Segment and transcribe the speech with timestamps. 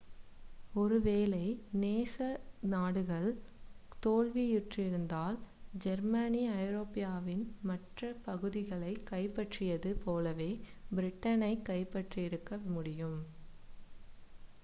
[0.75, 1.41] ஓரு வேளை
[1.81, 2.15] நேச
[2.69, 3.27] நாடுகள்
[4.05, 5.37] தோல்வியுற்றிருந்தால்
[5.77, 10.51] ஜெர்மனி ஐரோப்பாவின் மற்ற பகுதிகளைக் கைப்பற்றியது போலவே
[10.95, 13.17] பிரிட்டனைக் கைப்பற்றியிருக்க முடியும்